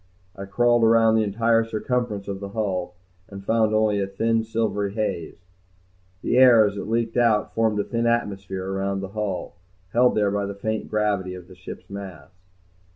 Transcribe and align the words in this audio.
I 0.35 0.45
crawled 0.45 0.83
around 0.83 1.13
the 1.13 1.23
entire 1.23 1.63
circumference 1.63 2.27
of 2.27 2.39
the 2.39 2.49
hull 2.49 2.95
and 3.29 3.45
found 3.45 3.71
only 3.71 3.99
a 3.99 4.07
thin 4.07 4.43
silvery 4.43 4.95
haze. 4.95 5.45
The 6.23 6.37
air 6.39 6.65
as 6.65 6.75
it 6.75 6.87
leaked 6.87 7.17
out 7.17 7.53
formed 7.53 7.79
a 7.79 7.83
thin 7.83 8.07
atmosphere 8.07 8.65
around 8.67 9.01
the 9.01 9.09
hull, 9.09 9.57
held 9.93 10.15
there 10.15 10.31
by 10.31 10.47
the 10.47 10.55
faint 10.55 10.89
gravity 10.89 11.35
of 11.35 11.47
the 11.47 11.53
ship's 11.53 11.87
mass. 11.87 12.31